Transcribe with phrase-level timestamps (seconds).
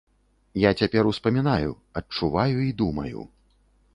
[0.61, 3.19] Я цяпер успамінаю, адчуваю і думаю.